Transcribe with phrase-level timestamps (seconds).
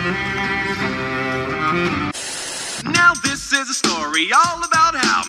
[0.00, 0.08] Now
[3.22, 5.24] this is a story all about how.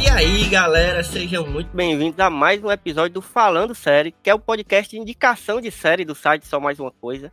[0.00, 4.34] E aí, galera, sejam muito bem-vindos a mais um episódio do Falando Série, que é
[4.34, 7.30] o podcast de indicação de série do site Só Mais Uma Coisa.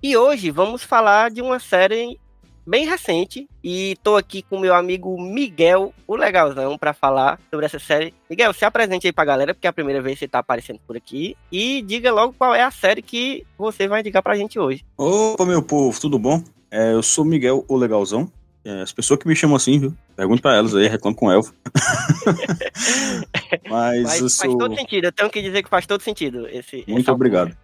[0.00, 2.20] E hoje vamos falar de uma série
[2.66, 7.78] bem recente e tô aqui com meu amigo Miguel, o legalzão, para falar sobre essa
[7.78, 8.14] série.
[8.28, 10.80] Miguel, se apresente aí pra galera, porque é a primeira vez que você tá aparecendo
[10.86, 14.58] por aqui e diga logo qual é a série que você vai indicar pra gente
[14.58, 14.84] hoje.
[14.96, 16.42] Opa, meu povo, tudo bom?
[16.70, 18.30] É, eu sou Miguel, o legalzão.
[18.64, 19.94] É, as pessoas que me chamam assim, viu?
[20.14, 21.52] Pergunte pra elas aí, reclamo com o elfo.
[23.68, 24.58] Mas Faz, eu faz sou...
[24.58, 27.56] todo sentido, eu tenho que dizer que faz todo sentido esse Muito obrigado.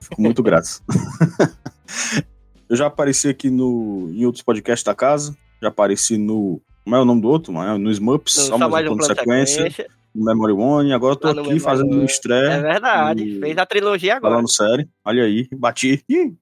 [0.00, 0.82] Fico muito grato.
[2.70, 5.36] eu já apareci aqui no, em outros podcasts da casa.
[5.60, 6.62] Já apareci no.
[6.84, 7.52] Como é o nome do outro?
[7.52, 7.76] mano?
[7.78, 9.88] No Smurps, No um plano sequência.
[10.14, 10.92] No Memory One.
[10.92, 12.52] Agora eu tô no aqui Memory fazendo um estreia.
[12.52, 14.34] É verdade, E- fez a trilogia agora.
[14.34, 14.88] Falando sério.
[15.04, 16.02] Olha aí, bati.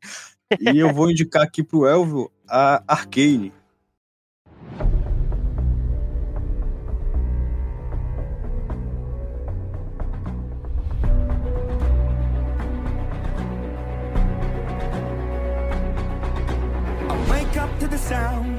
[0.59, 3.53] E eu vou indicar aqui pro Elvio a Arcane.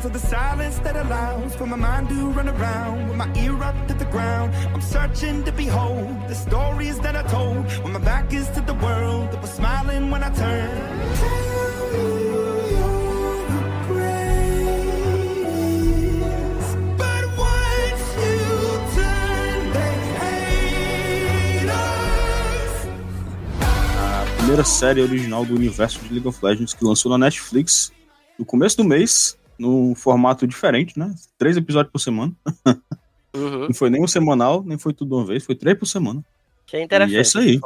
[0.10, 3.88] Of the silence that allows for my mind to run around with my ear up
[3.88, 4.54] to the ground.
[4.74, 8.74] I'm searching to behold the stories that I told when my back is to the
[8.86, 11.00] world that was smiling when I turned.
[24.38, 27.92] Primeira série original do universo de League of Legends que lançou na Netflix
[28.40, 31.14] no começo do mês, num formato diferente, né?
[31.38, 32.33] Três episódios por semana.
[33.36, 33.67] Uhum.
[33.67, 36.23] Não foi nem um semanal, nem foi tudo uma vez, foi três por semana.
[36.66, 37.60] Que é interessante E é isso aí.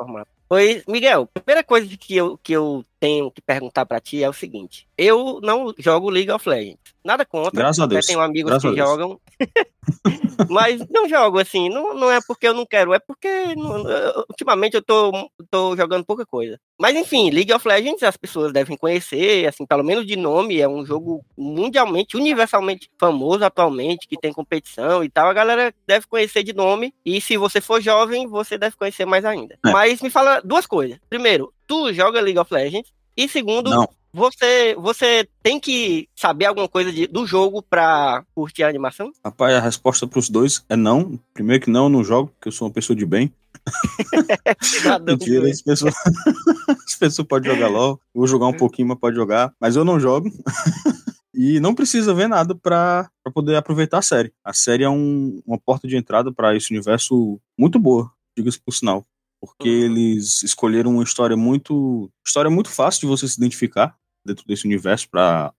[0.50, 4.30] Pois, Miguel, a primeira coisa que eu, que eu tenho que perguntar pra ti é
[4.30, 6.80] o seguinte: eu não jogo League of Legends.
[7.04, 7.52] Nada contra.
[7.52, 8.06] Graças a Deus.
[8.06, 9.20] tenho amigos Graças que jogam.
[10.50, 13.84] Mas não jogo assim, não, não é porque eu não quero, é porque não-
[14.30, 15.12] ultimamente eu tô,
[15.52, 16.58] tô jogando pouca coisa.
[16.80, 20.68] Mas enfim, League of Legends as pessoas devem conhecer, assim, pelo menos de nome, é
[20.68, 25.28] um jogo mundialmente, universalmente famoso atualmente, que tem competição e tal.
[25.28, 29.26] A galera deve conhecer de nome, e se você for jovem, você deve conhecer mais
[29.26, 29.58] ainda.
[29.66, 29.72] É.
[29.72, 30.98] Mas me fala duas coisas.
[31.10, 33.88] Primeiro, tu joga League of Legends, e segundo, Não.
[34.14, 39.12] você, você tem que saber alguma coisa de- do jogo pra curtir a animação?
[39.24, 41.20] Rapaz, a resposta pros dois é não.
[41.34, 43.32] Primeiro que não, eu não jogo, porque eu sou uma pessoa de bem.
[45.06, 45.94] Mentira, as pessoas,
[46.88, 48.00] as pessoas podem jogar LOL.
[48.14, 49.54] Eu vou jogar um pouquinho, mas pode jogar.
[49.60, 50.30] Mas eu não jogo.
[51.36, 54.32] E não precisa ver nada pra pra poder aproveitar a série.
[54.46, 58.72] A série é um- uma porta de entrada pra esse universo muito boa, diga-se por
[58.72, 59.04] sinal.
[59.46, 59.86] Porque Uhum.
[59.86, 62.10] eles escolheram uma história muito.
[62.26, 65.54] História muito fácil de você se identificar dentro desse universo pra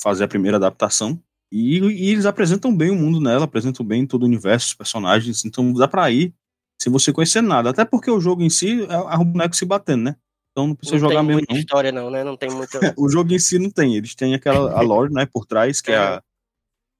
[0.00, 1.20] fazer a primeira adaptação.
[1.52, 5.44] E, e eles apresentam bem o mundo nela, apresentam bem todo o universo, os personagens.
[5.44, 6.32] Então dá pra ir
[6.80, 7.70] sem você conhecer nada.
[7.70, 10.16] Até porque o jogo em si é é o boneco se batendo, né?
[10.52, 11.38] Então não precisa não jogar tem mesmo.
[11.40, 11.60] muita Não.
[11.60, 12.22] história não, né?
[12.24, 12.78] Não tem muita...
[12.98, 13.96] O jogo em si não tem.
[13.96, 16.22] Eles têm aquela a lore, né, por trás, que é a,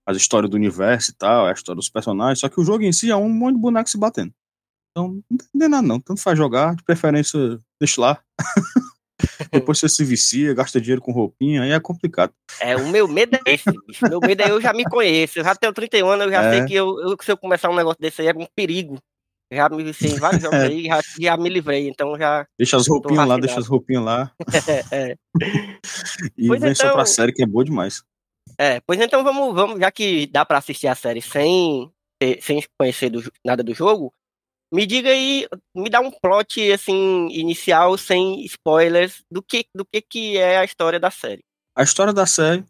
[0.07, 2.41] as histórias do universo e tal, é a história dos personagens.
[2.41, 4.33] Só que o jogo em si é um monte de boneco se batendo.
[5.09, 6.01] Então não tem nada não.
[6.01, 7.39] Tanto faz jogar, de preferência,
[7.81, 8.21] deixa lá.
[9.53, 12.33] Depois você se vicia, gasta dinheiro com roupinha, aí é complicado.
[12.59, 14.09] É, o meu medo é esse, bicho.
[14.09, 15.39] Meu medo é eu já me conheço.
[15.39, 16.51] Eu já tenho 31 anos, eu já É.
[16.51, 18.99] sei que eu, eu- se eu começar um negócio desse aí é um perigo.
[19.53, 20.67] Já me viciei em vários jogos É.
[20.69, 22.47] aí, já, já me livrei, então já.
[22.59, 24.33] Deixa as roupinhas lá, deixa as roupinhas lá.
[24.93, 25.17] É,
[26.39, 28.03] E Pois vem só então- pra série que é boa demais.
[28.59, 28.81] é.
[28.87, 31.91] Pois então vamos, vamos, já que dá pra assistir a série sem,
[32.41, 34.13] sem conhecer do nada do jogo,
[34.73, 40.01] me diga aí, me dá um plot assim inicial sem spoilers do que do que
[40.01, 41.45] que é a história da série.
[41.77, 42.65] A história da série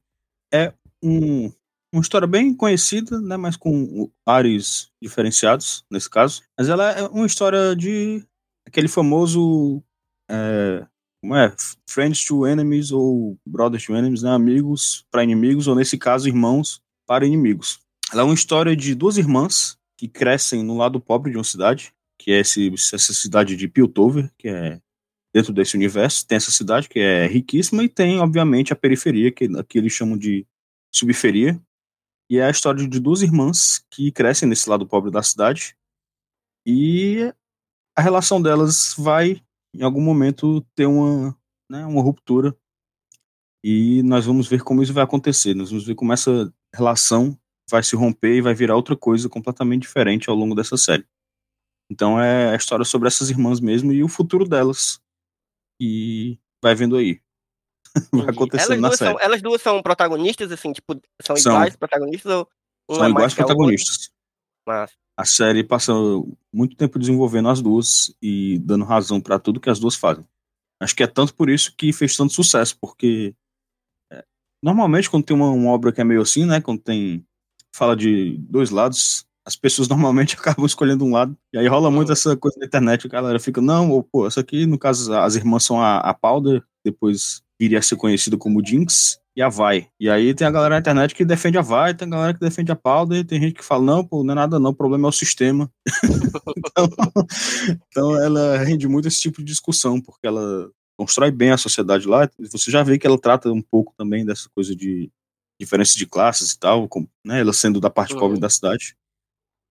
[0.52, 1.52] é um,
[1.92, 6.42] uma história bem conhecida, né, mas com ares diferenciados, nesse caso.
[6.58, 8.24] Mas ela é uma história de
[8.66, 9.82] aquele famoso.
[10.30, 10.86] É,
[11.22, 11.54] como é?
[11.88, 14.30] Friends to enemies ou brothers to enemies, né?
[14.30, 17.80] Amigos para inimigos, ou nesse caso, irmãos para inimigos.
[18.12, 21.92] Ela é uma história de duas irmãs que crescem no lado pobre de uma cidade,
[22.18, 24.80] que é esse, essa cidade de Piltover, que é
[25.30, 26.26] dentro desse universo.
[26.26, 30.16] Tem essa cidade que é riquíssima e tem, obviamente, a periferia, que aqui eles chamam
[30.16, 30.46] de
[30.90, 31.60] subferia.
[32.30, 35.76] E é a história de duas irmãs que crescem nesse lado pobre da cidade.
[36.66, 37.30] E
[37.94, 39.42] a relação delas vai,
[39.74, 41.36] em algum momento, ter uma,
[41.70, 42.56] né, uma ruptura.
[43.62, 45.52] E nós vamos ver como isso vai acontecer.
[45.52, 47.38] Nós vamos ver como essa relação
[47.70, 51.06] vai se romper e vai virar outra coisa completamente diferente ao longo dessa série.
[51.90, 55.00] Então é a história sobre essas irmãs mesmo e o futuro delas.
[55.80, 57.20] E vai vendo aí.
[58.12, 59.10] vai acontecendo elas na série.
[59.10, 61.52] São, elas duas são protagonistas, assim, tipo, são, São.
[61.52, 62.48] iguais protagonistas ou
[62.88, 64.10] um São é iguais protagonistas.
[64.66, 65.92] Mas, A série passa
[66.52, 70.24] muito tempo desenvolvendo as duas e dando razão pra tudo que as duas fazem.
[70.80, 73.34] Acho que é tanto por isso que fez tanto sucesso, porque
[74.12, 74.24] é,
[74.62, 77.26] normalmente quando tem uma, uma obra que é meio assim, né, quando tem
[77.74, 81.36] fala de dois lados, as pessoas normalmente acabam escolhendo um lado.
[81.52, 84.40] E aí rola muito essa coisa na internet, a galera fica, não, ou, pô, essa
[84.40, 88.64] aqui, no caso, as irmãs são a, a Powder, depois viria a ser conhecida como
[88.64, 89.88] Jinx, e a Vai.
[89.98, 92.40] E aí tem a galera na internet que defende a Vai, tem a galera que
[92.40, 95.08] defende a Powder, tem gente que fala, não, pô, não é nada não, o problema
[95.08, 95.70] é o sistema.
[96.56, 96.90] então,
[97.88, 102.28] então ela rende muito esse tipo de discussão, porque ela constrói bem a sociedade lá.
[102.38, 105.10] Você já vê que ela trata um pouco também dessa coisa de
[105.60, 108.18] diferença de classes e tal, como, né, ela sendo da parte Uhum.
[108.20, 108.96] pobre da cidade,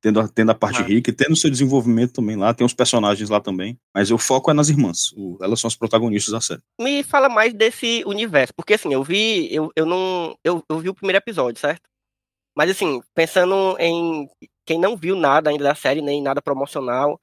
[0.01, 0.85] tendo, a- tendo a parte Ah.
[0.85, 4.49] rica e tendo seu desenvolvimento também lá, tem os personagens lá também, mas o foco
[4.51, 6.61] é nas irmãs, o- elas são as protagonistas da série.
[6.79, 10.89] me fala mais desse universo, porque assim, eu vi, eu, eu não, eu, eu vi
[10.89, 11.81] o primeiro episódio, certo?
[12.55, 14.29] Mas assim, pensando em
[14.65, 17.19] quem não viu nada ainda da série, nem nada promocional,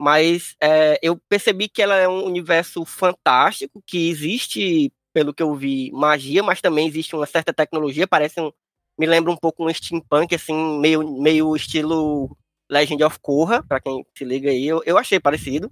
[0.00, 5.54] mas é, eu percebi que ela é um universo fantástico, que existe, pelo que eu
[5.54, 8.50] vi, magia, mas também existe uma certa tecnologia, parece um,
[8.98, 12.36] me lembra um pouco um steampunk, assim, meio, meio estilo
[12.70, 15.70] Legend of Korra, pra quem se liga aí, eu, eu achei parecido.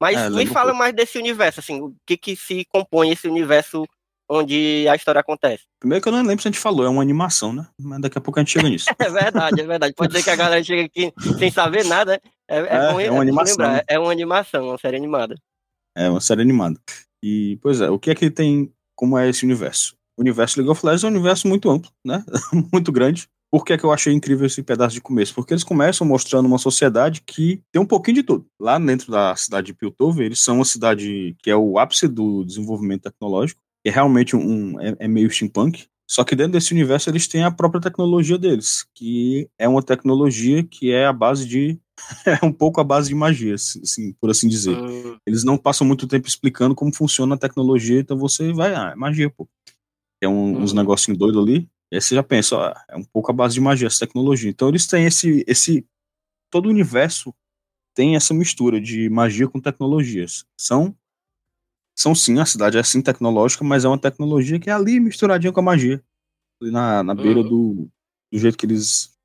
[0.00, 0.78] Mas É, me um fala pouco.
[0.78, 3.86] mais desse universo, assim, o que que se compõe esse universo
[4.28, 5.64] onde a história acontece.
[5.78, 7.66] Primeiro que eu não lembro se a gente falou, é uma animação, né?
[7.80, 8.86] Mas daqui a pouco a gente chega nisso.
[8.98, 9.94] É verdade, é verdade.
[9.94, 12.20] Pode ser que a galera chegue aqui sem saber nada.
[12.48, 13.82] É, é, É, bom é uma animação, lembrar, né?
[13.86, 15.36] é uma animação, uma série animada.
[15.96, 16.80] É uma série animada.
[17.26, 19.96] E, pois é, o que é que tem, como é esse universo?
[20.14, 22.22] O universo League of Legends é um universo muito amplo, né?
[22.70, 23.26] muito grande.
[23.50, 25.34] Por que, é que eu achei incrível esse pedaço de começo?
[25.34, 28.46] Porque eles começam mostrando uma sociedade que tem um pouquinho de tudo.
[28.60, 32.44] Lá dentro da cidade de Piltover, eles são uma cidade que é o ápice do
[32.44, 35.86] desenvolvimento tecnológico, é realmente um, é, é meio steampunk.
[36.06, 40.62] Só que dentro desse universo eles têm a própria tecnologia deles, que é uma tecnologia
[40.62, 41.78] que é a base de.
[42.26, 44.76] é um pouco a base de magia, assim, por assim dizer.
[44.78, 48.90] Hum, Eles não passam muito tempo explicando como funciona a tecnologia, então você vai, ah,
[48.92, 49.48] é magia, pô.
[50.20, 50.78] Tem um, uns Uhum.
[50.78, 53.60] negocinhos doidos ali, e aí você já pensa, ó, é um pouco a base de
[53.60, 54.50] magia, essa tecnologia.
[54.50, 55.86] Então eles têm esse, esse,
[56.50, 57.34] todo o universo
[57.94, 60.44] tem essa mistura de magia com tecnologias.
[60.58, 60.96] São,
[61.96, 65.52] são sim, a cidade é sim tecnológica, mas é uma tecnologia que é ali misturadinha
[65.52, 66.02] com a magia,
[66.60, 67.48] ali na, na beira Uhum.
[67.48, 67.90] do,
[68.32, 69.16] do jeito que eles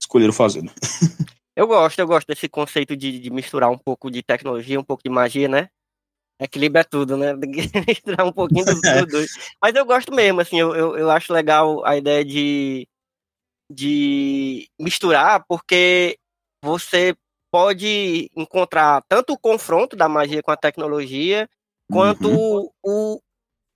[0.00, 0.72] escolheram fazer, né?
[1.56, 5.02] Eu gosto, eu gosto desse conceito de, de misturar um pouco de tecnologia, um pouco
[5.02, 5.68] de magia, né?
[6.38, 7.32] Equilíbrio é tudo, né?
[7.88, 9.30] Misturar um pouquinho dos dois.
[9.60, 12.86] Mas eu gosto mesmo, assim, eu, eu, eu acho legal a ideia de,
[13.70, 16.18] de misturar, porque
[16.62, 17.16] você
[17.50, 21.48] pode encontrar tanto o confronto da magia com a tecnologia,
[21.90, 22.68] quanto Uhum.
[22.84, 23.20] o,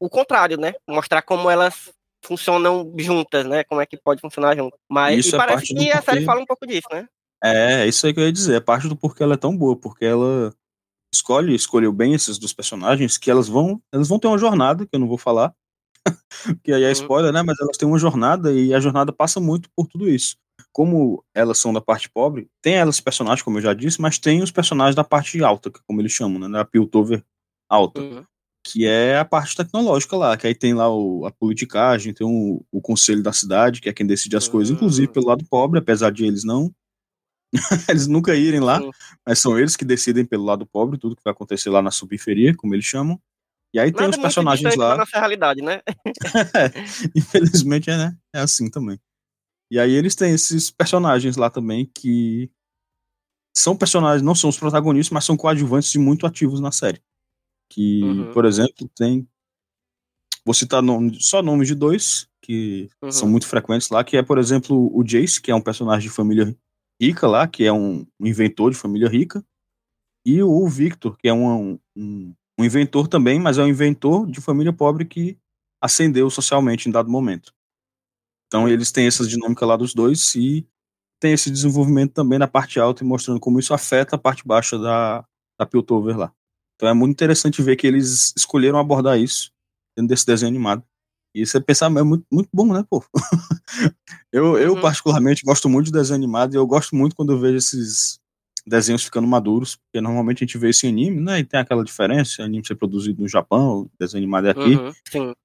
[0.00, 0.74] o contrário, né?
[0.86, 1.90] Mostrar como elas
[2.22, 3.64] funcionam juntas, né?
[3.64, 4.76] Como é que pode funcionar junto.
[4.88, 7.06] Mas Isso e é parece do que a série fala um pouco disso, né?
[7.42, 8.56] É, é isso aí que eu ia dizer.
[8.56, 10.54] É parte do porquê ela é tão boa, porque ela
[11.14, 14.94] escolhe, escolheu bem esses dos personagens, que elas vão, elas vão ter uma jornada, que
[14.94, 15.54] eu não vou falar,
[16.64, 16.92] que aí é Uhum.
[16.92, 17.42] spoiler, né?
[17.42, 20.36] Mas elas têm uma jornada e a jornada passa muito por tudo isso.
[20.72, 24.42] Como elas são da parte pobre, tem elas personagens, como eu já disse, mas tem
[24.42, 26.48] os personagens da parte alta, que como eles chamam, né?
[26.48, 27.24] Da Piltover
[27.68, 28.24] alta Uhum.
[28.66, 32.64] que é a parte tecnológica lá, que aí tem lá o, a politicagem, tem o,
[32.70, 34.76] o conselho da cidade, que é quem decide as coisas, Hum.
[34.76, 36.70] inclusive pelo lado pobre, apesar de eles não
[37.88, 38.90] eles nunca irem lá, Sim.
[39.26, 42.54] mas são eles que decidem pelo lado pobre tudo que vai acontecer lá na subperiferia,
[42.56, 43.20] como eles chamam.
[43.74, 45.80] E aí tem Nada os muito personagens lá, nossa realidade, né?
[47.14, 48.16] infelizmente é, né?
[48.34, 48.98] É assim também.
[49.70, 52.50] E aí eles têm esses personagens lá também que
[53.56, 57.00] são personagens, não são os protagonistas, mas são coadjuvantes e muito ativos na série.
[57.70, 58.32] Que, Uhum.
[58.32, 59.28] por exemplo, tem.
[60.44, 63.12] Vou citar nome, só nomes de dois, que Uhum.
[63.12, 66.14] são muito frequentes lá, que é, por exemplo, o Jace, que é um personagem de
[66.14, 66.56] família
[67.00, 69.44] rica lá, que é um, um inventor de família rica,
[70.24, 74.40] e o Victor, que é um, um, um inventor também, mas é um inventor de
[74.40, 75.38] família pobre que
[75.80, 77.54] ascendeu socialmente em dado momento.
[78.46, 80.66] Então eles têm essa dinâmica lá dos dois e
[81.20, 84.78] tem esse desenvolvimento também na parte alta e mostrando como isso afeta a parte baixa
[84.78, 85.24] da,
[85.58, 86.32] da Piltover lá.
[86.74, 89.52] Então é muito interessante ver que eles escolheram abordar isso
[89.96, 90.84] dentro desse desenho animado.
[91.34, 93.04] E você pensar, é muito, muito bom, né, pô?
[94.32, 94.80] eu, eu, Uhum.
[94.80, 98.18] particularmente, gosto muito de desenho animado e eu gosto muito quando eu vejo esses
[98.66, 101.38] desenhos ficando maduros, porque normalmente a gente vê isso em anime, né?
[101.40, 104.92] E tem aquela diferença, anime ser produzido no Japão, desenho animado é aqui, Uhum,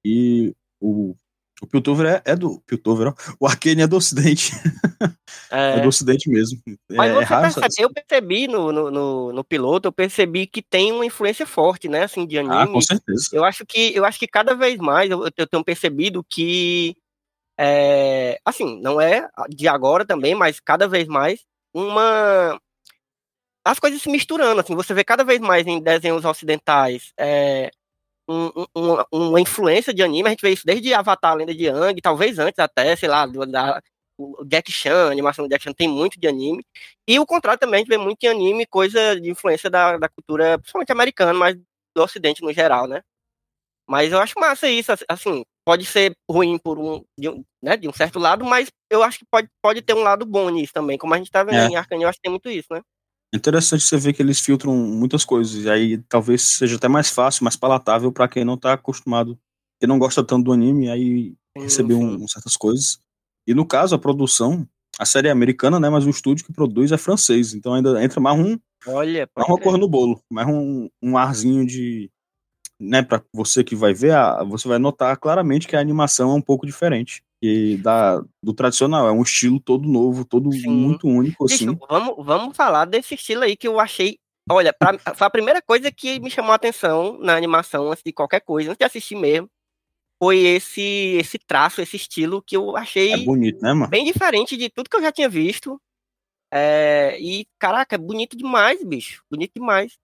[0.04, 1.16] e o
[1.62, 2.60] O Piltover é, é do.
[2.66, 3.14] Piltover, ó.
[3.40, 4.52] O Arcane é do Ocidente.
[5.50, 6.60] É, é do Ocidente mesmo.
[6.90, 10.46] Mas é, você é raro, percebe, eu percebi no, no, no, no, piloto, eu percebi
[10.46, 12.04] que tem uma influência forte, né?
[12.04, 12.54] Assim, de anime.
[12.54, 13.30] Ah, com certeza.
[13.32, 16.94] Eu acho que, eu acho que cada vez mais eu, eu tenho percebido que.
[17.58, 21.40] É, assim, não é de agora também, mas cada vez mais
[21.72, 22.60] uma.
[23.64, 27.70] As coisas se misturando, assim, você vê cada vez mais em desenhos ocidentais é,
[28.28, 31.64] um, um, uma influência de anime, a gente vê isso desde Avatar, a Lenda de
[31.64, 33.80] Yang, talvez antes até, sei lá, da,
[34.18, 36.64] o Jack Chan, a animação do Jack Chan tem muito de anime.
[37.06, 40.08] E o contrário também, a gente vê muito de anime, coisa de influência da, da
[40.08, 41.56] cultura, principalmente americana, mas
[41.94, 43.02] do ocidente no geral, né?
[43.88, 47.88] Mas eu acho massa isso, assim, pode ser ruim por um de, um, né, de
[47.88, 50.98] um certo lado, mas eu acho que pode, pode ter um lado bom nisso também,
[50.98, 51.66] como a gente tá vendo é.
[51.68, 52.82] em Arcane, eu acho que tem muito isso, né?
[53.36, 57.44] Interessante você ver que eles filtram muitas coisas, e aí talvez seja até mais fácil,
[57.44, 59.38] mais palatável para quem não tá acostumado,
[59.80, 62.98] que não gosta tanto do anime, aí receber um, certas coisas.
[63.46, 64.66] E no caso, a produção,
[64.98, 65.88] a série é americana, né?
[65.88, 67.54] Mas o estúdio que produz é francês.
[67.54, 68.58] Então ainda entra mais um.
[68.86, 70.20] Olha, mais uma cor no bolo.
[70.30, 72.10] Mais um, um arzinho de.
[72.78, 76.34] Né, para você que vai ver, a, você vai notar claramente que a animação é
[76.34, 77.22] um pouco diferente
[77.78, 79.08] da, do tradicional.
[79.08, 80.68] É um estilo todo novo, todo Sim.
[80.68, 81.44] muito único.
[81.44, 81.76] Assim.
[81.88, 84.18] vamos, vamos falar desse estilo aí que eu achei.
[84.48, 88.12] Olha, pra, foi a primeira coisa que me chamou a atenção na animação, antes de
[88.12, 89.48] qualquer coisa, antes de assistir mesmo
[90.18, 93.88] foi esse esse traço, esse estilo que eu achei é bonito, né, mano?
[93.88, 95.80] bem diferente de tudo que eu já tinha visto.
[96.52, 99.22] É, e, caraca, é bonito demais, bicho.
[99.30, 99.98] Bonito demais.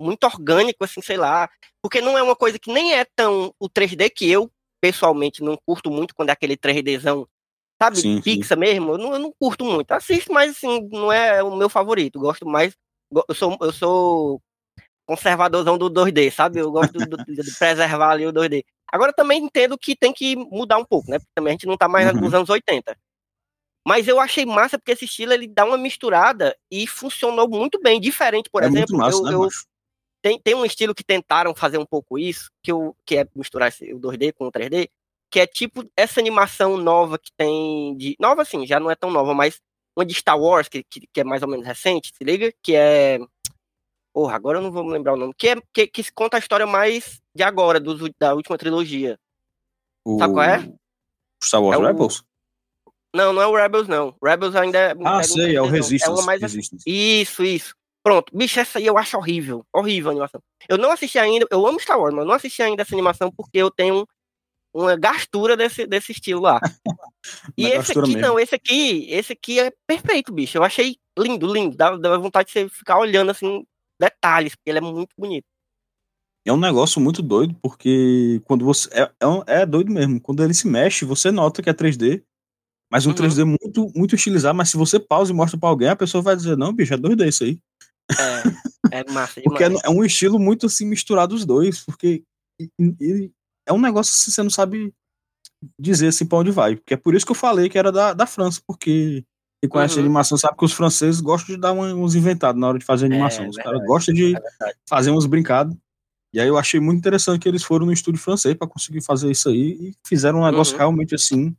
[0.00, 1.48] Muito orgânico, assim, sei lá.
[1.82, 4.50] Porque não é uma coisa que nem é tão o 3D que eu,
[4.84, 7.26] pessoalmente, não curto muito quando é aquele 3Dzão,
[7.82, 7.96] sabe?
[7.96, 8.60] Sim, Pixar sim.
[8.60, 8.92] mesmo.
[8.92, 9.90] Eu não, eu não curto muito.
[9.92, 12.20] Assisto, mas, assim, não é o meu favorito.
[12.20, 12.76] Gosto mais.
[13.26, 14.42] Eu sou, eu sou
[15.06, 16.58] conservadorzão do 2D, sabe?
[16.58, 18.62] Eu gosto do, de preservar ali o 2D.
[18.92, 21.18] Agora também entendo que tem que mudar um pouco, né?
[21.18, 22.20] Porque também a gente não tá mais uhum.
[22.20, 22.94] nos anos 80.
[23.88, 27.98] Mas eu achei massa porque esse estilo ele dá uma misturada e funcionou muito bem.
[27.98, 29.48] Diferente, por é exemplo, massa, eu, né, eu
[30.24, 33.68] tem, tem um estilo que tentaram fazer um pouco isso, que, eu, que é misturar
[33.68, 34.88] esse, o 2D com o 3D,
[35.30, 38.16] que é tipo essa animação nova que tem de.
[38.18, 39.60] Nova assim, já não é tão nova, mas
[39.94, 42.50] uma de Star Wars, que, que, que é mais ou menos recente, se liga?
[42.62, 43.18] Que é
[44.14, 45.34] Porra, agora eu não vou me lembrar o nome.
[45.36, 49.18] Que, é, que, que conta a história mais de agora, do, da última trilogia.
[50.06, 50.18] O...
[50.18, 50.72] Sabe qual é?
[51.42, 52.20] Star Wars é Rebels?
[52.86, 52.92] O...
[53.14, 54.16] Não, não é o Rebels, não.
[54.24, 54.94] Rebels ainda é.
[55.04, 56.22] Ah, sei, é o Resistance.
[56.22, 56.40] É mais...
[56.40, 56.84] Resistance.
[56.86, 57.74] Isso, isso.
[58.04, 58.36] Pronto.
[58.36, 59.64] Bicho, essa aí eu acho horrível.
[59.72, 60.40] Horrível a animação.
[60.68, 61.46] Eu não assisti ainda.
[61.50, 64.06] Eu amo Star Wars, mas não assisti ainda essa animação porque eu tenho
[64.74, 66.60] uma gastura desse, desse estilo lá.
[67.56, 68.20] e esse aqui, mesmo.
[68.20, 70.58] não, esse aqui, esse aqui é perfeito, bicho.
[70.58, 71.76] Eu achei lindo, lindo.
[71.76, 73.64] Dá, dá vontade de você ficar olhando assim,
[73.98, 75.46] detalhes, porque ele é muito bonito.
[76.46, 78.90] É um negócio muito doido, porque quando você.
[78.92, 79.02] É,
[79.48, 80.20] é, é doido mesmo.
[80.20, 82.22] Quando ele se mexe, você nota que é 3D,
[82.90, 83.16] mas um uhum.
[83.16, 84.56] 3D muito, muito estilizado.
[84.56, 86.98] Mas se você pausa e mostra pra alguém, a pessoa vai dizer: Não, bicho, é
[86.98, 87.58] 2D isso aí.
[88.10, 92.22] É, é massa porque é, é, um estilo muito assim misturado os dois, porque
[92.60, 92.70] e,
[93.00, 93.30] e,
[93.66, 94.92] é um negócio que você não sabe
[95.78, 96.76] dizer assim pra onde vai.
[96.76, 99.24] Porque é por isso que eu falei que era da, da França, porque
[99.62, 100.00] quem conhece uhum.
[100.00, 103.46] animação sabe que os franceses gostam de dar uns inventados na hora de fazer animação.
[103.46, 104.40] É, os caras gostam de é
[104.88, 105.74] fazer uns brincados.
[106.34, 109.30] E aí eu achei muito interessante que eles foram no estúdio francês para conseguir fazer
[109.30, 110.78] isso aí e fizeram um negócio uhum.
[110.78, 111.54] realmente assim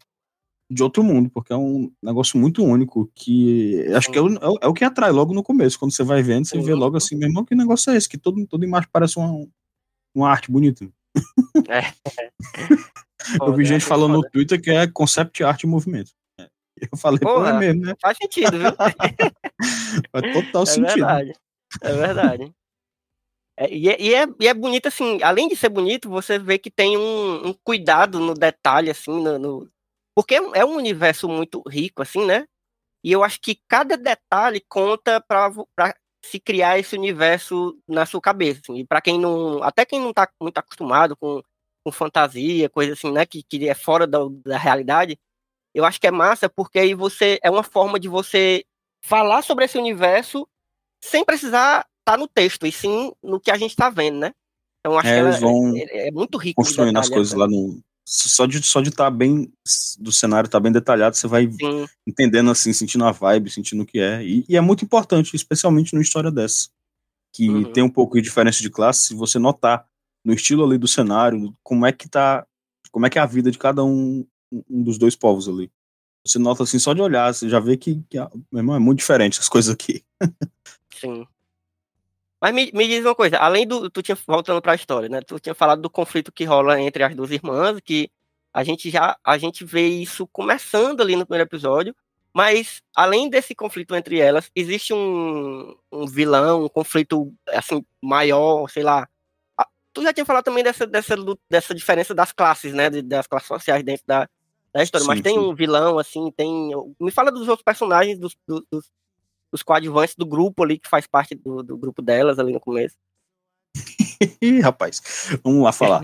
[0.69, 4.57] de outro mundo, porque é um negócio muito único que acho que é o, é,
[4.61, 6.63] é o, que atrai logo no começo, quando você vai vendo, você uhum.
[6.63, 8.09] vê logo assim, meu irmão, que negócio é esse?
[8.09, 9.47] Que todo, toda imagem parece uma,
[10.13, 10.87] uma arte bonita.
[11.69, 11.81] É.
[13.41, 16.11] eu vi gente falando no Twitter que é concept art em movimento.
[16.77, 17.93] Eu falei, Porra, pô, é mesmo, né?
[18.01, 18.71] Faz sentido, viu?
[20.11, 20.93] faz total é sentido.
[20.93, 21.33] Verdade.
[21.81, 22.53] É verdade.
[23.57, 26.57] É, e, é, e, é, e é bonito, assim, além de ser bonito, você vê
[26.57, 29.71] que tem um, um cuidado no detalhe, assim, no, no...
[30.15, 32.45] porque é um universo muito rico, assim, né?
[33.03, 35.93] E eu acho que cada detalhe conta para
[36.25, 38.61] se criar esse universo na sua cabeça.
[38.63, 38.79] Assim.
[38.79, 39.61] E para quem não.
[39.61, 41.43] Até quem não tá muito acostumado com,
[41.83, 43.25] com fantasia, coisa assim, né?
[43.25, 45.19] Que, que é fora da, da realidade,
[45.73, 48.63] eu acho que é massa porque aí você é uma forma de você
[49.03, 50.47] falar sobre esse universo
[51.03, 54.33] sem precisar estar tá no texto, e sim no que a gente está vendo, né?
[54.79, 56.61] Então acho é, que ela, vão é, é, muito rico.
[56.61, 57.79] Construindo as coisas lá no.
[58.07, 59.51] Só de só de estar tá bem
[59.99, 61.85] do cenário estar tá bem detalhado, você vai sim.
[62.05, 64.23] entendendo assim, sentindo a vibe, sentindo o que é.
[64.23, 66.69] E, e é muito importante, especialmente numa história dessa.
[67.33, 67.73] Que uhum.
[67.73, 69.85] tem um pouco de diferença de classe, se você notar
[70.23, 72.45] no estilo ali do cenário, como é que tá.
[72.91, 74.25] Como é que é a vida de cada um
[74.69, 75.71] um dos dois povos ali.
[76.25, 78.17] Você nota assim, só de olhar, você já vê que, que
[78.51, 80.03] meu irmão, é muito diferente as coisas aqui.
[80.99, 81.25] Sim.
[82.41, 83.89] Mas me, me diz uma coisa, além do.
[83.89, 85.21] Tu tinha, voltando para a história, né?
[85.21, 88.09] Tu tinha falado do conflito que rola entre as duas irmãs, que
[88.53, 91.95] A gente já a gente vê isso começando ali no primeiro episódio,
[92.33, 98.83] mas além desse conflito entre elas, existe um, um vilão, um conflito assim maior, sei
[98.83, 99.07] lá.
[99.93, 101.15] Tu já tinha falado também dessa, dessa,
[101.49, 102.89] dessa diferença das classes, né?
[102.89, 104.27] Das classes sociais dentro da,
[104.73, 105.07] da história.
[105.07, 105.39] mas Sim, tem sim.
[105.39, 106.71] um vilão, assim, tem.
[106.99, 108.91] Me fala dos outros personagens, dos, dos,
[109.51, 112.95] dos coadjuvantes do grupo ali, que faz parte do, do grupo delas ali no começo.
[114.41, 115.01] Ih, rapaz,
[115.43, 116.01] vamos lá falar.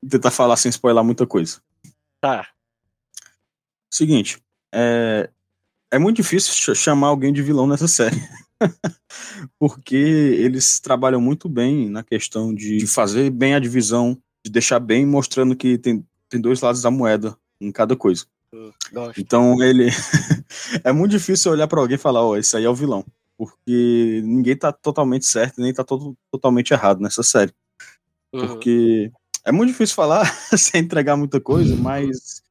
[0.00, 1.60] Vou tentar falar sem spoiler muita coisa.
[2.20, 2.48] Tá.
[3.92, 4.42] Seguinte,
[4.72, 5.28] é,
[5.90, 8.16] é muito difícil ch- chamar alguém de vilão nessa série.
[9.58, 15.06] Porque eles trabalham muito bem na questão de fazer bem a divisão, de deixar bem
[15.06, 18.26] mostrando que tem, tem dois lados da moeda em cada coisa.
[18.92, 19.20] Gosto.
[19.20, 19.88] Então ele.
[20.84, 23.04] é muito difícil olhar pra alguém e falar, ó, esse aí é o vilão.
[23.36, 27.52] Porque ninguém tá totalmente certo, nem tá todo, totalmente errado nessa série.
[28.32, 28.46] Uhum.
[28.48, 29.12] Porque
[29.44, 30.24] é muito difícil falar
[30.56, 32.42] sem entregar muita coisa, mas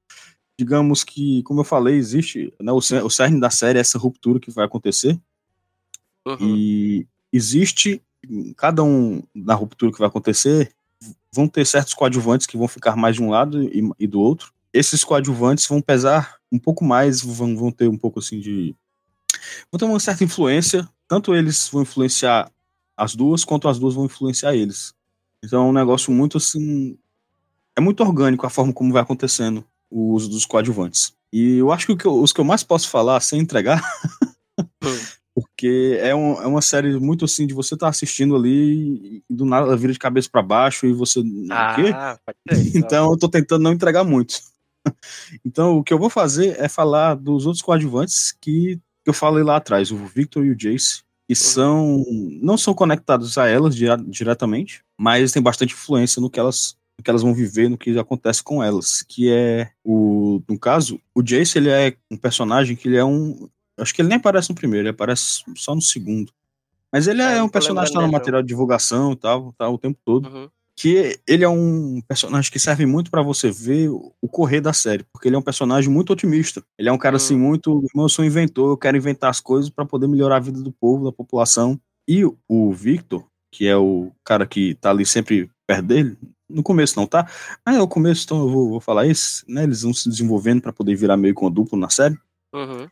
[0.58, 4.40] digamos que, como eu falei, existe né, o, o cerne da série é essa ruptura
[4.40, 5.20] que vai acontecer
[6.28, 6.58] Uhum.
[6.58, 8.02] e existe
[8.58, 10.74] cada um na ruptura que vai acontecer
[11.34, 14.52] vão ter certos coadjuvantes que vão ficar mais de um lado e, e do outro.
[14.74, 18.76] Esses coadjuvantes vão pesar um pouco mais, vão, vão ter um pouco assim de
[19.72, 20.88] vão ter uma certa influência.
[21.08, 22.52] Tanto eles vão influenciar
[22.96, 24.94] as duas, quanto as duas vão influenciar eles.
[25.44, 26.98] Então é um negócio muito assim.
[27.76, 31.14] É muito orgânico a forma como vai acontecendo o uso dos coadjuvantes.
[31.32, 33.82] E eu acho que, que eu- os que eu mais posso falar sem entregar,
[35.36, 39.46] porque é, um- é uma série muito assim de você estar assistindo ali e do
[39.46, 41.20] nada ela vira de cabeça para baixo e você.
[41.20, 41.92] o quê?
[41.94, 42.20] Ah.
[42.76, 44.40] Então eu tô tentando não entregar muito.
[45.46, 49.56] Então o que eu vou fazer é falar dos outros coadjuvantes que eu falei lá
[49.58, 52.04] atrás, o Victor e o Jace, que são
[52.42, 57.10] não são conectados a elas diretamente, mas tem bastante influência no que elas no que
[57.10, 61.58] elas vão viver, no que acontece com elas, que é o no caso, o Jace
[61.58, 63.48] ele é um personagem que ele é um
[63.80, 66.32] acho que ele nem aparece no primeiro, ele aparece só no segundo.
[66.92, 68.20] Mas ele É, é, um personagem que tá no dessa.
[68.20, 70.50] material de divulgação e tal, tá o tempo todo Uhum.
[70.80, 75.04] Que ele é um personagem que serve muito pra você ver o correr da série,
[75.12, 76.62] porque ele é um personagem muito otimista.
[76.78, 77.18] Ele é um cara Hum.
[77.18, 80.36] assim muito, "Irmão, eu sou um inventor, eu quero inventar as coisas pra poder melhorar
[80.38, 81.80] a vida do povo, da população.
[82.08, 86.16] E o- Victor, que é o cara que tá ali sempre perto dele,
[86.48, 87.28] no começo não tá?
[87.66, 89.64] Ah, é o começo, então eu vou, vou falar isso, né?
[89.64, 92.16] Eles vão se desenvolvendo pra poder virar meio com a dupla na série
[92.54, 92.88] Uhum.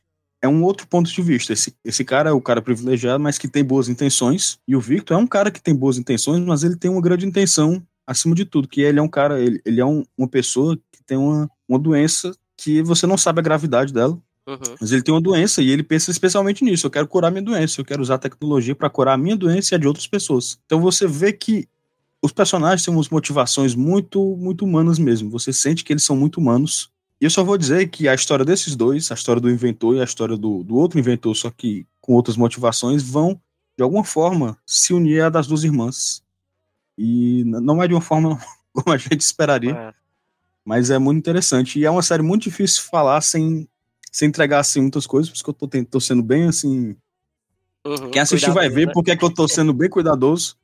[0.46, 1.52] É um outro ponto de vista.
[1.54, 4.58] Esse, esse cara é o cara privilegiado, mas que tem boas intenções.
[4.68, 7.26] E o Victor é um cara que tem boas intenções, mas ele tem uma grande
[7.26, 10.78] intenção acima de tudo, que ele é um cara, ele, ele é um- uma pessoa
[10.92, 14.58] que tem uma, uma doença que você não sabe a gravidade dela, Uhum.
[14.80, 16.86] mas ele tem uma doença e ele pensa especialmente nisso.
[16.86, 19.74] Eu quero curar minha doença, eu quero usar a tecnologia para curar a minha doença
[19.74, 20.60] e a de outras pessoas.
[20.68, 21.68] Então você vê que
[22.22, 25.30] os personagens têm umas motivações muito, muito humanas mesmo.
[25.32, 26.92] Você sente que eles são muito humanos.
[27.26, 30.00] E eu só vou dizer que a história desses dois, a história do inventor e
[30.00, 33.42] a história do, do outro inventor, só que com outras motivações, vão,
[33.76, 36.22] de alguma forma, se unir à das duas irmãs.
[36.96, 38.40] E não é de uma forma
[38.72, 39.94] como a gente esperaria, É.
[40.64, 41.80] mas é muito interessante.
[41.80, 43.68] E é uma série muito difícil de falar sem,
[44.12, 46.96] sem entregar assim, muitas coisas, por isso que eu tô, tô sendo bem assim.
[47.88, 48.12] Uhum.
[48.12, 48.94] Quem assistir vai ver né?
[48.94, 50.56] porque é que eu tô sendo bem cuidadoso.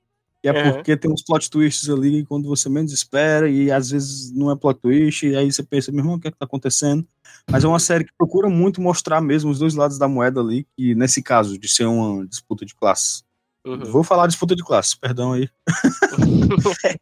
[0.43, 4.31] E é porque tem uns plot twists ali quando você menos espera, e às vezes
[4.31, 6.45] não é plot twist, e aí você pensa, meu irmão, o que é que tá
[6.45, 7.05] acontecendo?
[7.49, 10.65] Mas é uma série que procura muito mostrar mesmo os dois lados da moeda ali,
[10.75, 13.23] que nesse caso, de ser uma disputa de classes.
[13.63, 13.83] Uhum.
[13.85, 15.47] Vou falar disputa de classes, perdão aí.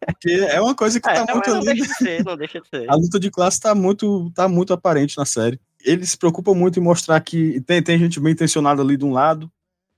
[0.06, 1.66] porque é uma coisa que É, tá não, muito não ali.
[1.68, 2.90] deixa de ser, não deixa de ser.
[2.90, 5.60] A luta de classe tá muito, tá muito aparente na série.
[5.82, 9.14] Ele se preocupa muito em mostrar que tem, tem gente bem intencionada ali de um
[9.14, 9.50] lado,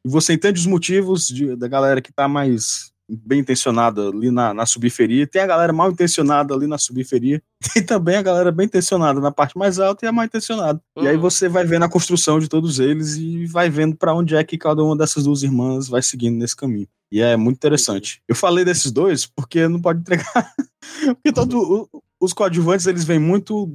[0.06, 2.91] e você entende os motivos de- da galera que tá mais
[3.26, 5.28] bem intencionada ali na, na subferia.
[5.28, 7.42] Tem a galera mal intencionada ali na subferia.
[7.74, 10.82] Tem também a galera bem intencionada na parte mais alta e a mal intencionada.
[10.98, 11.22] E aí Uhum.
[11.22, 14.58] você vai vendo a construção de todos eles e vai vendo pra onde é que
[14.58, 16.88] cada uma dessas duas irmãs vai seguindo nesse caminho.
[17.12, 18.22] E é muito interessante.
[18.28, 20.32] Eu falei desses dois porque não pode entregar.
[21.16, 21.58] porque todo,
[21.94, 23.70] o- os coadjuvantes eles vêm muito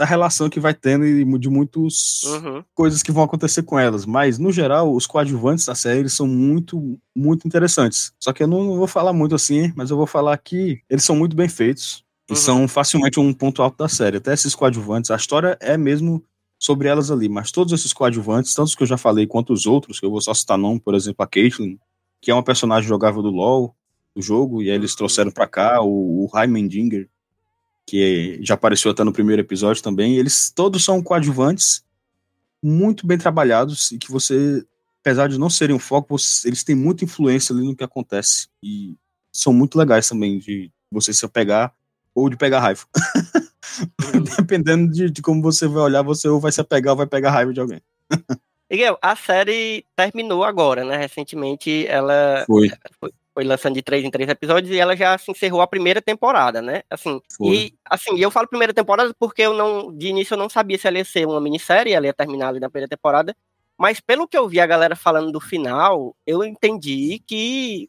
[0.00, 2.64] da relação que vai tendo e de muitas Uhum.
[2.74, 4.06] coisas que vão acontecer com elas.
[4.06, 8.10] Mas, no geral, os coadjuvantes da série são muito, muito interessantes.
[8.18, 11.14] Só que eu não vou falar muito assim, mas eu vou falar que eles são
[11.14, 12.02] muito bem feitos.
[12.30, 12.36] E Uhum.
[12.38, 14.16] são facilmente um ponto alto da série.
[14.16, 16.24] Até esses coadjuvantes, a história é mesmo
[16.58, 19.66] sobre elas ali, mas todos esses coadjuvantes, tanto os que eu já falei quanto os
[19.66, 21.76] outros, que eu vou só citar nome, por exemplo, a Caitlyn,
[22.22, 23.74] que é uma personagem jogável do LoL,
[24.16, 27.06] do jogo, e aí eles trouxeram pra cá o, o Heimendinger,
[27.86, 30.16] que já apareceu até no primeiro episódio também.
[30.16, 31.84] Eles todos são coadjuvantes
[32.62, 34.64] muito bem trabalhados e que você,
[35.00, 38.48] apesar de não serem o foco, você- eles têm muita influência ali no que acontece
[38.62, 38.94] e
[39.32, 41.72] são muito legais também de você se apegar
[42.14, 42.84] ou de pegar raiva.
[44.36, 47.30] Dependendo de, de como você vai olhar, você ou vai se apegar ou vai pegar
[47.30, 47.80] raiva de alguém.
[48.70, 50.96] Miguel, a série terminou agora, né?
[50.96, 52.70] Recentemente ela Foi.
[53.00, 53.10] foi,
[53.40, 56.60] foi lançando de três em três episódios e ela já se encerrou a primeira temporada,
[56.60, 56.82] né?
[56.90, 57.46] Assim, Foi.
[57.56, 60.86] e assim, eu falo primeira temporada porque eu não, de início eu não sabia se
[60.86, 63.34] ela ia ser uma minissérie, ela ia terminar ali na primeira temporada,
[63.78, 67.88] mas pelo que eu vi a galera falando do final, eu entendi que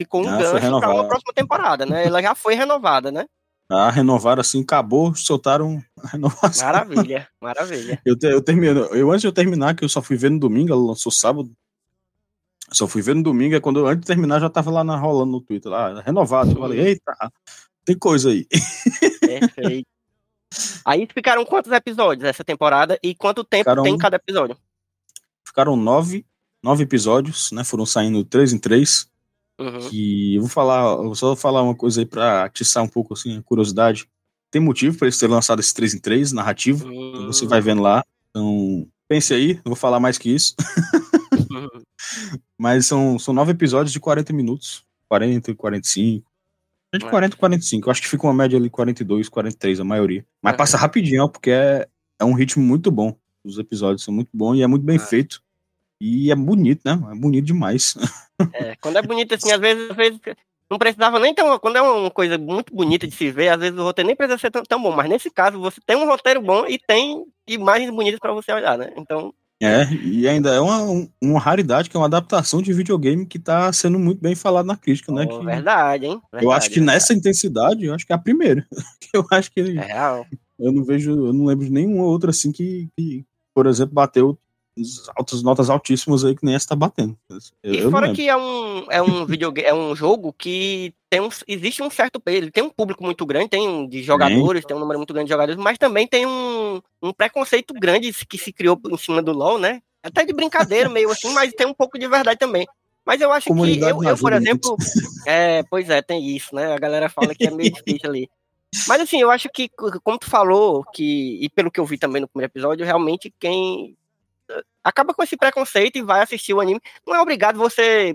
[0.00, 2.06] ficou um Ah, gancho para uma próxima temporada, né?
[2.06, 3.26] Ela já foi renovada, né?
[3.68, 6.66] Ah, renovaram assim, acabou, soltaram a renovação.
[6.66, 8.00] Maravilha, maravilha.
[8.04, 10.38] Eu, te- eu termino, eu antes de eu terminar, que eu só fui ver no
[10.38, 11.50] domingo, ela lançou sábado.
[12.74, 15.32] Só fui ver no domingo, é quando antes de terminar já tava lá na, rolando
[15.32, 16.50] no Twitter, lá, renovado.
[16.50, 17.16] Eu falei, eita,
[17.84, 18.46] tem coisa aí.
[19.20, 19.86] Perfeito.
[20.84, 24.56] Aí ficaram quantos episódios essa temporada e quanto tempo Ficaram- tem cada episódio?
[25.46, 26.24] Ficaram nove,
[26.62, 27.64] nove episódios, né?
[27.64, 29.08] Foram saindo três em três.
[29.58, 29.88] Uhum.
[29.88, 33.14] Que eu vou falar, eu vou só falar uma coisa aí pra atiçar um pouco
[33.14, 34.08] assim, a curiosidade.
[34.50, 36.88] Tem motivo pra eles terem lançado esse 3 em 3 narrativo.
[36.92, 38.04] Então você vai vendo lá.
[38.30, 40.54] Então, pense aí, não vou falar mais que isso.
[41.50, 41.68] Uhum.
[42.58, 44.84] Mas são, são nove episódios de 40 minutos.
[45.08, 46.26] 40 e 45.
[46.92, 47.10] É de É.
[47.10, 47.88] 40 e 45.
[47.88, 50.24] Eu acho que fica uma média ali 42, 43, a maioria.
[50.42, 50.58] Mas Aham.
[50.58, 51.86] passa rapidinho, porque é,
[52.20, 53.16] é um ritmo muito bom.
[53.44, 54.98] Os episódios são muito bons e é muito bem É.
[54.98, 55.42] feito.
[56.00, 56.92] E é bonito, né?
[57.12, 57.94] É bonito demais.
[58.54, 60.20] É, quando é bonito assim, às vezes, às vezes
[60.70, 63.58] não precisava nem ter uma, quando é uma coisa muito bonita de se ver, às
[63.60, 66.06] vezes o roteiro nem precisa ser tão, tão bom, mas nesse caso você tem um
[66.06, 68.92] roteiro bom e tem imagens bonitas pra você olhar, né?
[68.96, 69.32] Então,
[69.64, 73.38] É, e ainda é uma, um- uma raridade, que é uma adaptação de videogame que
[73.38, 75.26] tá sendo muito bem falado na crítica, né?
[75.30, 76.20] ó, que verdade, hein?
[76.34, 78.66] eu acho que Verdade, nessa intensidade, eu acho que é a primeira.
[79.14, 80.26] Eu acho que É real.
[80.58, 83.24] eu não vejo, eu não lembro de nenhuma outra assim que, que,
[83.54, 84.36] por exemplo, bateu
[85.16, 87.16] altas notas altíssimas aí que nem essa tá batendo.
[87.28, 87.38] Eu,
[87.72, 91.28] E eu fora que é um, é um videogame, é um jogo que tem um,
[91.46, 94.80] existe um certo ele tem um público muito grande, tem um de jogadores, tem um
[94.80, 98.80] número muito grande de jogadores, mas também tem um, um preconceito grande que se criou
[98.90, 99.80] em cima do LoL, né?
[100.02, 102.66] Até de brincadeira, meio assim, mas tem um pouco de verdade também.
[103.06, 104.76] Mas eu acho que Comunidade eu, não eu, por exemplo,
[105.26, 106.72] é, pois é, tem isso, né?
[106.72, 108.28] A galera fala que é meio difícil ali.
[108.88, 109.68] Mas assim, eu acho que,
[110.02, 113.96] como tu falou, que, e pelo que eu vi também no primeiro episódio, realmente quem
[114.84, 118.14] acaba com esse preconceito e vai assistir o anime, não é obrigado você.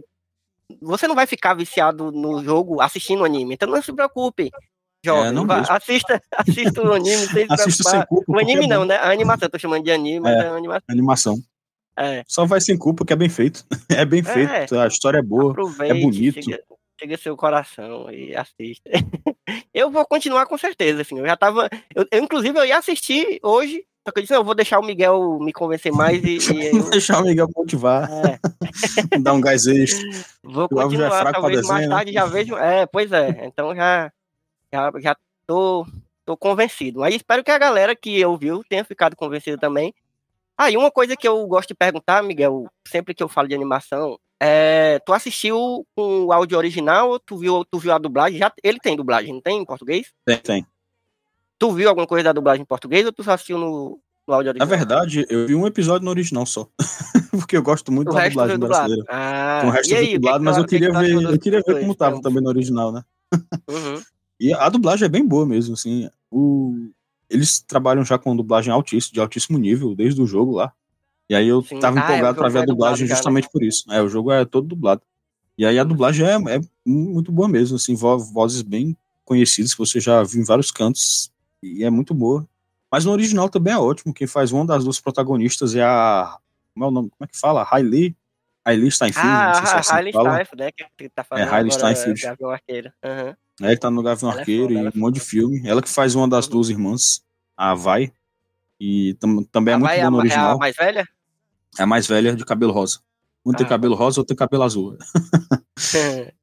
[0.81, 4.51] Você não vai ficar viciado no jogo assistindo o anime, então não se preocupe.
[5.03, 8.31] Jovem, É, não vai- assista, assista o anime sem se Assista sem culpa.
[8.31, 8.95] O anime é não, né?
[8.97, 10.45] A animação, eu tô chamando de anime, mas É.
[10.45, 10.85] é animação.
[10.89, 11.35] Animação.
[11.97, 13.65] É, Só vai sem culpa, que é bem feito.
[14.03, 14.23] É bem É.
[14.23, 15.51] feito, a história é boa.
[15.51, 16.43] aproveite, bonito.
[16.43, 16.63] Chega,
[16.99, 18.89] chega seu coração e assista.
[19.73, 23.39] eu vou continuar com certeza, assim, eu já tava, eu, eu, inclusive eu ia assistir
[23.41, 26.75] hoje, só que eu disse, eu vou deixar o Miguel me convencer mais e, e
[26.75, 28.39] eu, Deixar o Miguel motivar, é,
[29.21, 30.09] dar um gás extra.
[30.43, 31.95] vou O é continuar, pra talvez mais desenho, né?
[31.95, 34.11] tarde já vejo, é, pois é, então já,
[34.73, 35.85] já, já tô,
[36.25, 39.93] tô convencido, aí espero que a galera que ouviu tenha ficado convencida também.
[40.57, 43.55] Ah, e uma coisa que eu gosto de perguntar, Miguel, sempre que eu falo de
[43.55, 48.39] animação, é, tu assistiu com o áudio original ou tu viu, tu viu a dublagem?
[48.39, 50.11] Já, ele tem dublagem, não tem em português?
[50.25, 50.67] Tem, tem.
[51.59, 54.53] Tu viu alguma coisa da dublagem em português ou tu só assistiu no, no áudio
[54.53, 54.67] Na original?
[54.79, 56.67] verdade, eu vi um episódio no original só.
[57.31, 58.73] Porque eu gosto muito o da dublagem dublado.
[58.73, 59.05] brasileira.
[59.09, 61.61] Ah, Com o resto aí, que dublado, que mas eu que queria ver, eu queria
[61.65, 62.23] ver como tava filmes?
[62.23, 63.03] também no original, né?
[63.69, 64.01] Uhum.
[64.39, 66.09] E a dublagem é bem boa mesmo, assim.
[66.31, 66.89] O...
[67.29, 70.71] Eles trabalham já com dublagem altíssima, de altíssimo nível, desde o jogo lá.
[71.29, 71.79] E aí eu Sim.
[71.79, 73.15] tava Ah, é, empolgado pra jogo ver a é dublado dublagem já, né?
[73.17, 73.83] justamente por isso.
[73.91, 75.01] É, o jogo é todo dublado.
[75.57, 79.77] E aí a dublagem é, é muito boa mesmo, assim, vo- vozes bem conhecidas que
[79.79, 81.29] você já viu em vários cantos.
[81.63, 82.47] E é muito boa.
[82.91, 84.13] Mas no original também é ótimo.
[84.13, 86.37] Quem faz uma das duas protagonistas é a.
[86.73, 87.09] Como é o nome?
[87.09, 87.67] Como é que fala?
[87.69, 88.15] Hailey.
[88.65, 89.27] Hailey Steinfeld.
[89.27, 90.11] não sei se é Ah, assim Hailey.
[90.13, 90.71] Steinfeld, né?
[90.97, 92.21] Que tá fazendo Hailey agora, Steinfeld.
[92.21, 92.91] Gavião Arqueiro.
[93.03, 93.35] Aham.
[93.61, 95.29] Ela tá no Gavião Ela é Arqueiro foda, ela e é um monte de foda.
[95.31, 95.61] filme.
[95.67, 96.51] Ela que faz uma das Uhum.
[96.51, 97.23] duas irmãs,
[97.57, 98.11] a Vai.
[98.79, 100.57] E tam- também é A muito boa no a- é a original.
[100.59, 101.07] mais velha?
[101.77, 102.99] É a mais velha de cabelo rosa.
[103.45, 104.97] Um tem Ah, cabelo rosa, outro tem cabelo azul.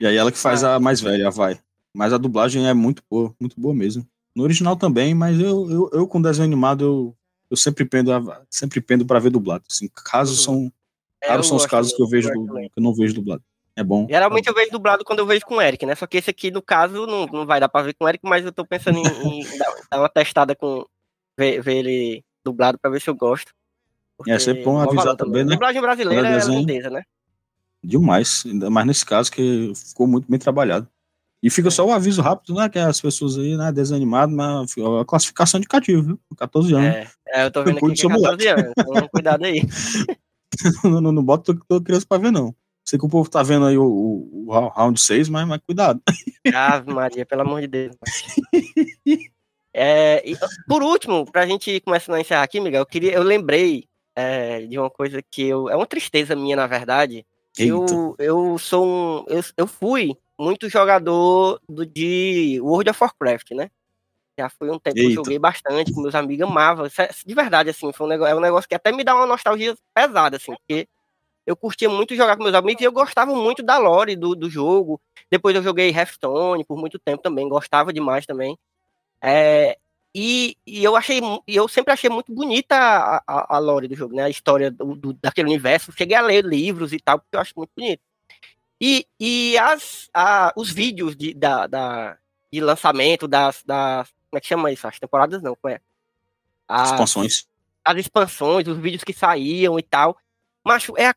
[0.00, 0.76] E aí ela que faz Ah.
[0.76, 1.58] a mais velha, a Vai.
[1.94, 4.06] Mas a dublagem é muito boa, muito boa mesmo.
[4.36, 7.16] No original também, mas eu, eu, eu com desenho animado, eu,
[7.50, 9.64] eu sempre pendo, a- sempre pendo pra ver dublado.
[9.70, 10.66] Assim, casos Uhum.
[10.66, 10.72] são.
[11.22, 12.68] É, Raros são os casos que eu vejo também.
[12.68, 13.42] que eu não vejo dublado.
[13.74, 14.06] É bom.
[14.08, 15.94] Geralmente eu vejo dublado quando eu vejo com o Eric, né?
[15.94, 18.22] Só que esse aqui, no caso, não, não vai dar pra ver com o Eric,
[18.28, 20.84] mas eu tô pensando em, em dar, dar uma testada com.
[21.38, 23.52] Ver, ver ele dublado pra ver se eu gosto.
[24.18, 25.52] Porque É sempre bom mó avisar também, né?
[25.52, 26.60] Dublagem brasileira é é desenho.
[26.60, 27.02] lindeza, né?
[27.82, 30.88] Demais, ainda mais nesse caso que ficou muito bem trabalhado.
[31.46, 32.68] E fica só o aviso rápido, né?
[32.68, 36.20] Que as pessoas aí, né, desanimado, mas a classificação indicativo, viu?
[36.36, 36.86] 14 anos.
[36.88, 39.62] É, é, eu tô vendo aqui que é do seu 14 anos, então cuidado aí.
[40.82, 42.52] não, não, não bota tua criança pra ver, não.
[42.84, 46.02] Sei que o povo tá vendo aí o, o, o round 6, mas, mas cuidado.
[46.52, 47.96] Ave Maria, pelo amor de Deus.
[49.72, 53.84] É, e, por último, pra gente começar a encerrar aqui, Miguel, eu, queria, eu lembrei
[54.16, 55.70] é, de uma coisa que eu.
[55.70, 57.24] É uma tristeza minha, na verdade.
[57.56, 59.24] Eu, eu sou um.
[59.28, 63.70] Eu, eu fui muito jogador do, de World of Warcraft, né?
[64.38, 65.14] Já foi um tempo que eu Eita.
[65.22, 66.86] joguei bastante com meus amigos, amava.
[66.88, 69.14] Isso é- De verdade, assim, foi um negócio, é um negócio que até me dá
[69.14, 70.88] uma nostalgia pesada, assim, porque
[71.46, 74.50] eu curtia muito jogar com meus amigos e eu gostava muito da lore do, do
[74.50, 75.00] jogo.
[75.30, 78.58] Depois eu joguei Hearthstone por muito tempo também, gostava demais também.
[79.22, 79.76] É,
[80.14, 83.94] e, e eu achei, e eu sempre achei muito bonita a, a, a lore do
[83.96, 84.24] jogo, né?
[84.24, 85.92] A história do, do- daquele universo.
[85.92, 88.00] Cheguei a ler livros e tal, porque eu acho muito bonito.
[88.80, 92.18] E, e as, a, os vídeos de, da, da,
[92.52, 94.08] de lançamento das, das.
[94.30, 94.86] Como é que chama isso?
[94.86, 95.80] As temporadas não, como é?
[96.68, 97.46] As, Expansões.
[97.84, 100.16] as expansões, os vídeos que saíam e tal.
[100.64, 101.14] Mas é a,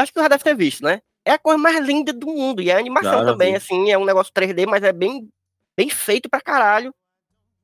[0.00, 1.02] acho que tu já deve ter visto, né?
[1.24, 2.62] É a coisa mais linda do mundo.
[2.62, 3.56] E a animação Já, já também, vi.
[3.56, 5.28] assim, é um negócio 3D, mas é bem,
[5.76, 6.94] bem feito pra caralho.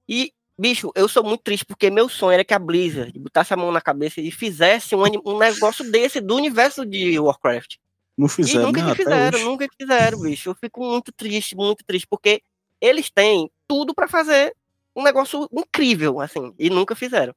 [0.08, 3.56] E, bicho, eu sou muito triste, porque meu sonho era que a Blizzard botasse a
[3.56, 7.76] mão na cabeça e fizesse um, um negócio desse do universo de Warcraft.
[8.18, 8.90] Não E fizeram, nunca né?
[8.90, 10.50] que fizeram, nunca que fizeram, bicho.
[10.50, 12.42] Eu fico muito triste, muito triste, porque
[12.80, 14.52] eles têm tudo pra fazer
[14.96, 17.32] um negócio incrível, assim, e nunca fizeram.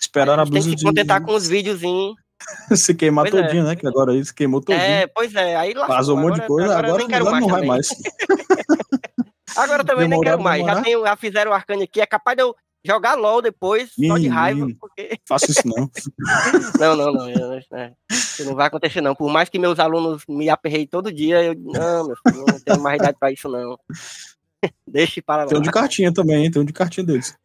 [0.00, 2.16] Esperaram a Eles têm que se contentar com os videozinhos.
[2.74, 3.46] se queimar Pois é.
[3.46, 3.76] todinho, né?
[3.76, 4.82] Que agora se queimou todinho.
[4.82, 5.94] É, pois é, aí lascou.
[5.96, 7.68] Vazou um monte de Agora- coisa, agora, quero agora não vai também.
[7.68, 7.88] mais.
[9.56, 10.60] Agora também nem quero Demorar, mais.
[10.60, 10.84] Já, demorar.
[10.84, 12.54] tenho, já fizeram o Arcane aqui, é capaz de eu
[12.86, 14.78] jogar LOL depois, só de raiva, Menino.
[14.80, 15.18] porque...
[15.28, 15.90] Faça isso não.
[16.80, 19.14] Não, não, não, eu- é, isso não vai acontecer não.
[19.14, 22.80] Por mais que meus alunos me aperreiem todo dia, eu, não, meu filho, não tenho
[22.80, 23.78] mais idade pra isso não.
[24.86, 25.48] Deixe para lá.
[25.48, 26.50] Tem um de cartinha também, hein?
[26.50, 27.36] Tem um de cartinha deles.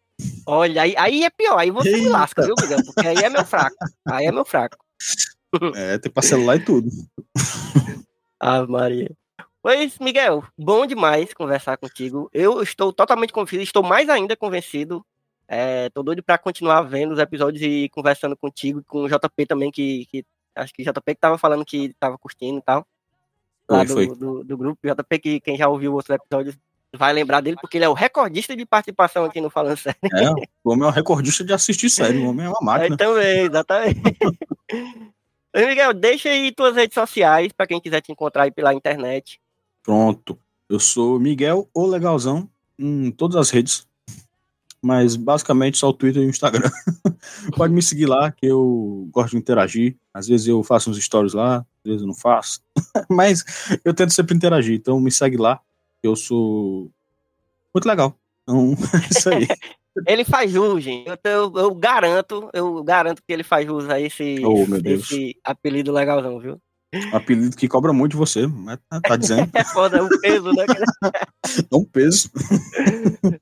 [0.45, 2.09] Olha, aí, aí é pior, aí você me Eita.
[2.11, 2.83] lasca, viu, Miguel?
[2.85, 3.75] Porque aí é meu fraco.
[4.07, 4.77] Aí é meu fraco.
[5.75, 6.87] É, tem pra celular e tudo.
[8.39, 9.11] Ah, Maria.
[9.61, 12.29] Pois, Miguel, bom demais conversar contigo.
[12.33, 15.05] Eu estou totalmente convencido, estou mais ainda convencido.
[15.53, 19.45] É, tô doido pra continuar vendo os episódios e conversando contigo, e com o JP
[19.45, 22.87] também, que, que acho que o JP que tava falando que tava curtindo e tal.
[23.69, 24.07] Lá Foi, do, foi.
[24.17, 24.79] Do, do grupo.
[24.81, 26.57] JP, que quem já ouviu outros episódios
[26.95, 29.99] vai lembrar dele, porque ele é o recordista de participação aqui no Falando Sério.
[30.13, 30.31] É,
[30.63, 32.19] o homem é um recordista de assistir série.
[32.19, 32.95] O homem é uma Aí máquina.
[32.95, 34.01] também, exatamente.
[35.53, 39.37] Miguel, deixa aí tuas redes sociais pra quem quiser te encontrar aí pela internet.
[39.83, 40.39] Pronto.
[40.69, 43.85] Eu sou Miguel, o legalzão, em todas as redes.
[44.83, 46.69] Mas basicamente só o Twitter e o Instagram.
[47.55, 49.95] Pode me seguir lá, que eu gosto de interagir.
[50.13, 52.61] Às vezes eu faço uns stories lá, às vezes eu não faço.
[53.09, 53.43] Mas
[53.85, 54.75] eu tento sempre interagir.
[54.75, 55.59] Então me segue lá.
[56.01, 56.89] Eu sou
[57.73, 58.17] muito legal.
[58.43, 59.47] Então, é isso aí.
[60.07, 61.07] Ele faz jus, gente.
[61.07, 65.03] Eu, eu- eu garanto, eu garanto que ele faz jus a esse, Oh, meu Deus.
[65.11, 66.59] esse apelido legalzão, viu?
[66.93, 69.49] Um apelido que cobra muito de você, mas tá, tá dizendo.
[69.53, 70.65] É foda, o peso, né?
[71.69, 72.29] Dá um peso.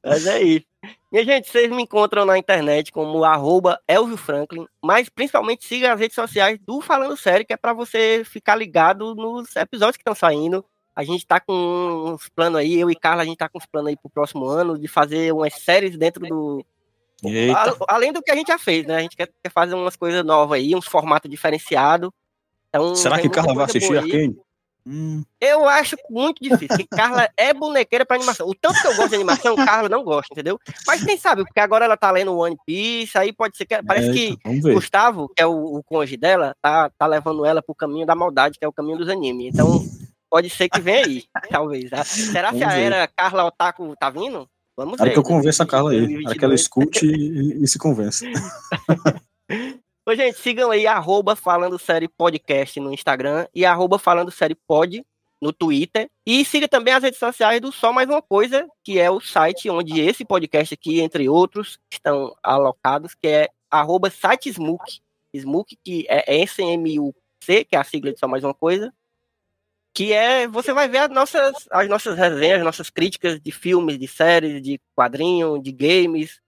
[0.06, 0.66] Mas é isso.
[1.12, 6.00] Minha gente, vocês me encontram na internet como arroba Elvio Franklin, mas principalmente siga as
[6.00, 10.14] redes sociais do Falando Sério, que é pra você ficar ligado nos episódios que estão
[10.14, 10.64] saindo.
[10.96, 13.66] A gente tá com uns planos aí, eu e Carla, a gente tá com uns
[13.66, 16.64] planos aí pro próximo ano de fazer umas séries dentro do,
[17.24, 17.76] Eita.
[17.88, 18.96] Além do que a gente já fez, né?
[18.96, 22.10] A gente quer, fazer umas coisas novas aí, uns formatos diferenciados.
[22.70, 23.98] Então, Será que Carla vai assistir.
[23.98, 24.38] Arcane?
[24.92, 28.48] Hum, Eu acho muito difícil, Carla é bonequeira pra animação.
[28.48, 30.60] O tanto que eu gosto de animação, Carla não gosta, entendeu?
[30.88, 33.84] Mas quem sabe, porque agora ela tá lendo One Piece, aí pode ser que.
[33.84, 34.74] Parece eita, que ver.
[34.74, 38.58] Gustavo, que é o, o cônjuge dela, tá, tá levando ela pro caminho da maldade,
[38.58, 39.54] que é o caminho dos animes.
[39.54, 39.86] Então,
[40.28, 41.90] pode ser que venha aí, talvez.
[41.92, 42.04] tá?
[42.04, 42.82] Será que a ver.
[42.82, 44.48] era Carla Otaku tá vindo?
[44.76, 45.14] Vamos Era ver.
[45.14, 45.98] que eu convença a Carla aí.
[45.98, 46.32] 2022.
[46.32, 48.26] Era que ela escute e, e se convença.
[50.10, 55.06] Ô, gente, sigam aí, arroba Falando Série Podcast no Instagram e arroba Falando Série Pod
[55.40, 56.10] no Twitter.
[56.26, 59.70] E siga também as redes sociais do Só Mais Uma Coisa, que é o site
[59.70, 65.00] onde esse podcast aqui, entre outros, estão alocados, que é arroba site Smook.
[65.32, 68.92] Smook, que é S-M-U-C, que é a sigla de Só Mais Uma Coisa.
[69.94, 74.00] Que é, você vai ver as nossas, as nossas resenhas, as nossas críticas de filmes,
[74.00, 76.42] de séries, de quadrinho, de games,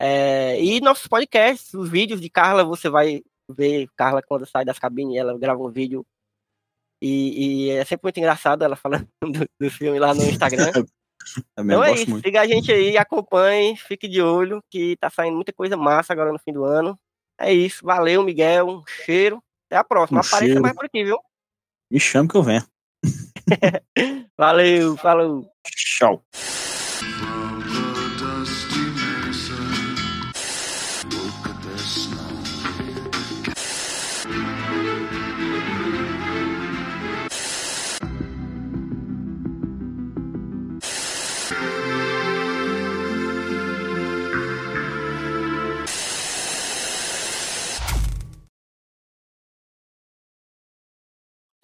[0.00, 4.78] é, e nossos podcasts, os vídeos de Carla, você vai ver Carla quando sai das
[4.78, 6.06] cabines, ela grava um vídeo.
[7.02, 10.72] E, e é sempre muito engraçado ela falando do, do filme lá no Instagram.
[11.58, 12.24] É então é isso, muito.
[12.24, 16.32] siga a gente aí, acompanhe, fique de olho, que tá saindo muita coisa massa agora
[16.32, 16.98] no fim do ano.
[17.38, 19.42] É isso, valeu, Miguel, um cheiro.
[19.66, 20.20] Até a próxima.
[20.20, 20.62] Um Apareça cheiro.
[20.62, 21.18] mais por aqui, viu?
[21.90, 22.64] Me chame que eu venho.
[24.38, 25.50] Valeu, falou.
[25.66, 26.22] Tchau.